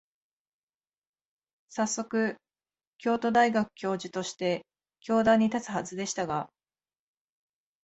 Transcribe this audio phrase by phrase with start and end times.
[1.69, 2.35] さっそく、
[2.97, 4.65] 京都大学教授として
[4.99, 6.49] 教壇に立つはずでしたが、